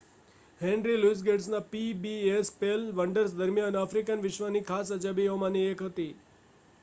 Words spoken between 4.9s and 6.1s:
અજાયબીઓમાંની એક હતી